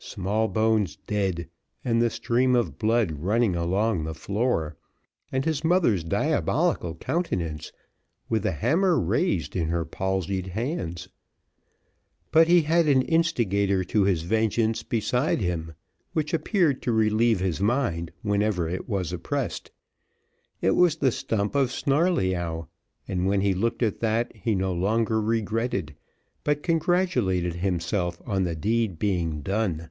[0.00, 1.48] Smallbones dead,
[1.84, 4.76] and the stream of blood running along the floor,
[5.30, 7.72] and his mother's diabolical countenance,
[8.28, 11.08] with the hammer raised in her palsied hands;
[12.32, 15.74] but he had an instigator to his vengeance beside him,
[16.14, 19.70] which appeared to relieve his mind whenever it was oppressed;
[20.62, 22.66] it was the stump of Snarleyyow,
[23.06, 25.94] and when he looked at that he no longer regretted,
[26.42, 29.90] but congratulated himself on the deed being done.